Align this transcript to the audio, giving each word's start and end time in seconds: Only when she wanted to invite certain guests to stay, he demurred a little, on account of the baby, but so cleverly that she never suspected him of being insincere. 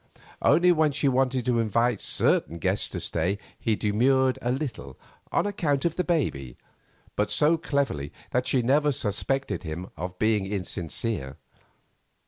Only 0.41 0.71
when 0.71 0.93
she 0.93 1.07
wanted 1.07 1.45
to 1.45 1.59
invite 1.59 2.01
certain 2.01 2.57
guests 2.57 2.89
to 2.89 2.99
stay, 2.99 3.37
he 3.59 3.75
demurred 3.75 4.39
a 4.41 4.51
little, 4.51 4.97
on 5.31 5.45
account 5.45 5.85
of 5.85 5.95
the 5.95 6.03
baby, 6.03 6.57
but 7.15 7.29
so 7.29 7.55
cleverly 7.55 8.11
that 8.31 8.47
she 8.47 8.63
never 8.63 8.91
suspected 8.91 9.61
him 9.61 9.91
of 9.95 10.17
being 10.17 10.47
insincere. 10.47 11.37